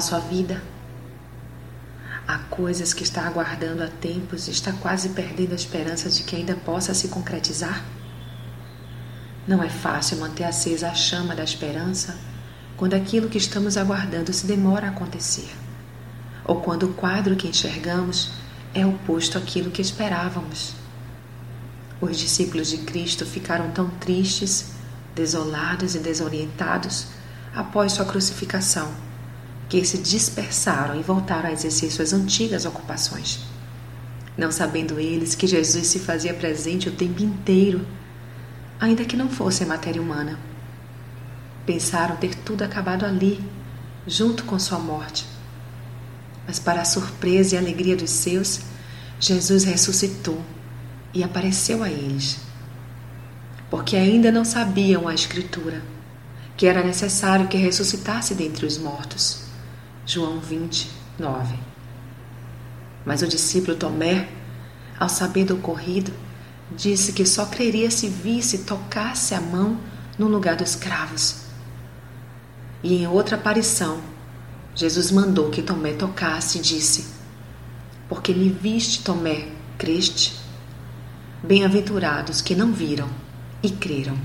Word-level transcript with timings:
sua 0.00 0.18
vida? 0.18 0.62
Há 2.26 2.38
coisas 2.38 2.94
que 2.94 3.02
está 3.02 3.26
aguardando 3.26 3.82
há 3.82 3.88
tempos 3.88 4.46
e 4.46 4.50
está 4.50 4.72
quase 4.72 5.10
perdendo 5.10 5.52
a 5.52 5.56
esperança 5.56 6.08
de 6.08 6.22
que 6.22 6.36
ainda 6.36 6.54
possa 6.54 6.94
se 6.94 7.08
concretizar? 7.08 7.84
Não 9.46 9.62
é 9.62 9.68
fácil 9.68 10.18
manter 10.18 10.44
acesa 10.44 10.88
a 10.88 10.94
chama 10.94 11.34
da 11.34 11.42
esperança 11.42 12.16
quando 12.76 12.94
aquilo 12.94 13.28
que 13.28 13.38
estamos 13.38 13.76
aguardando 13.76 14.32
se 14.32 14.46
demora 14.46 14.86
a 14.86 14.90
acontecer, 14.90 15.50
ou 16.44 16.60
quando 16.60 16.84
o 16.84 16.94
quadro 16.94 17.36
que 17.36 17.48
enxergamos 17.48 18.30
é 18.72 18.86
oposto 18.86 19.36
àquilo 19.36 19.70
que 19.70 19.82
esperávamos. 19.82 20.74
Os 22.00 22.18
discípulos 22.18 22.68
de 22.70 22.78
Cristo 22.78 23.26
ficaram 23.26 23.70
tão 23.70 23.88
tristes, 23.90 24.72
desolados 25.14 25.94
e 25.94 25.98
desorientados 25.98 27.06
após 27.54 27.92
sua 27.92 28.04
crucificação 28.04 29.11
que 29.72 29.86
se 29.86 29.96
dispersaram 29.96 31.00
e 31.00 31.02
voltaram 31.02 31.48
a 31.48 31.52
exercer 31.52 31.90
suas 31.90 32.12
antigas 32.12 32.66
ocupações. 32.66 33.38
Não 34.36 34.52
sabendo 34.52 35.00
eles 35.00 35.34
que 35.34 35.46
Jesus 35.46 35.86
se 35.86 35.98
fazia 35.98 36.34
presente 36.34 36.90
o 36.90 36.92
tempo 36.92 37.22
inteiro, 37.22 37.86
ainda 38.78 39.02
que 39.06 39.16
não 39.16 39.30
fosse 39.30 39.64
matéria 39.64 40.02
humana. 40.02 40.38
Pensaram 41.64 42.16
ter 42.16 42.34
tudo 42.34 42.60
acabado 42.60 43.06
ali, 43.06 43.42
junto 44.06 44.44
com 44.44 44.58
sua 44.58 44.78
morte. 44.78 45.26
Mas, 46.46 46.58
para 46.58 46.82
a 46.82 46.84
surpresa 46.84 47.54
e 47.54 47.58
alegria 47.58 47.96
dos 47.96 48.10
seus, 48.10 48.60
Jesus 49.18 49.64
ressuscitou 49.64 50.38
e 51.14 51.24
apareceu 51.24 51.82
a 51.82 51.88
eles. 51.88 52.36
Porque 53.70 53.96
ainda 53.96 54.30
não 54.30 54.44
sabiam 54.44 55.08
a 55.08 55.14
Escritura, 55.14 55.82
que 56.58 56.66
era 56.66 56.84
necessário 56.84 57.48
que 57.48 57.56
ressuscitasse 57.56 58.34
dentre 58.34 58.66
os 58.66 58.76
mortos. 58.76 59.41
João 60.04 60.40
20, 60.40 60.90
9. 61.16 61.54
Mas 63.06 63.22
o 63.22 63.28
discípulo 63.28 63.76
Tomé, 63.76 64.28
ao 64.98 65.08
saber 65.08 65.44
do 65.44 65.54
ocorrido, 65.54 66.12
disse 66.72 67.12
que 67.12 67.24
só 67.24 67.46
creria 67.46 67.90
se 67.90 68.08
visse 68.08 68.56
e 68.56 68.64
tocasse 68.64 69.32
a 69.34 69.40
mão 69.40 69.78
no 70.18 70.26
lugar 70.26 70.56
dos 70.56 70.74
cravos. 70.74 71.42
E 72.82 72.96
em 72.96 73.06
outra 73.06 73.36
aparição, 73.36 74.00
Jesus 74.74 75.12
mandou 75.12 75.50
que 75.50 75.62
Tomé 75.62 75.92
tocasse 75.92 76.58
e 76.58 76.62
disse: 76.62 77.06
Porque 78.08 78.34
me 78.34 78.48
viste, 78.48 79.04
Tomé, 79.04 79.48
creste? 79.78 80.36
Bem-aventurados 81.44 82.40
que 82.40 82.56
não 82.56 82.72
viram 82.72 83.08
e 83.62 83.70
creram. 83.70 84.18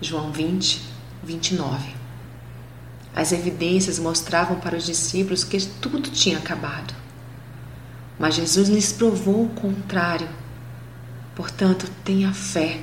João 0.00 0.30
20, 0.30 0.82
29. 1.24 2.03
As 3.14 3.30
evidências 3.30 3.98
mostravam 3.98 4.58
para 4.58 4.76
os 4.76 4.86
discípulos 4.86 5.44
que 5.44 5.58
tudo 5.80 6.10
tinha 6.10 6.38
acabado. 6.38 6.94
Mas 8.18 8.34
Jesus 8.34 8.68
lhes 8.68 8.92
provou 8.92 9.44
o 9.44 9.50
contrário. 9.50 10.28
Portanto, 11.36 11.88
tenha 12.04 12.32
fé. 12.32 12.80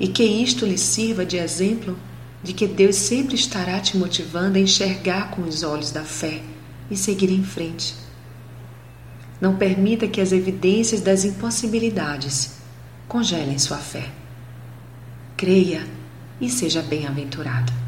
E 0.00 0.08
que 0.08 0.22
isto 0.24 0.64
lhe 0.64 0.78
sirva 0.78 1.26
de 1.26 1.36
exemplo 1.36 1.98
de 2.42 2.52
que 2.52 2.66
Deus 2.66 2.96
sempre 2.96 3.34
estará 3.34 3.80
te 3.80 3.96
motivando 3.96 4.56
a 4.56 4.60
enxergar 4.60 5.30
com 5.30 5.42
os 5.42 5.62
olhos 5.62 5.90
da 5.90 6.04
fé 6.04 6.40
e 6.90 6.96
seguir 6.96 7.30
em 7.30 7.42
frente. 7.42 7.94
Não 9.40 9.56
permita 9.56 10.08
que 10.08 10.20
as 10.20 10.32
evidências 10.32 11.00
das 11.00 11.24
impossibilidades 11.24 12.58
congelem 13.06 13.58
sua 13.58 13.78
fé. 13.78 14.10
Creia 15.36 15.86
e 16.40 16.48
seja 16.48 16.82
bem-aventurado. 16.82 17.87